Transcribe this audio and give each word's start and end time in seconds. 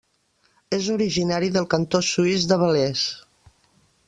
És 0.77 0.87
originari 0.93 1.51
del 1.57 1.69
cantó 1.75 2.01
suís 2.09 2.49
de 2.53 2.61
Valais. 2.63 3.05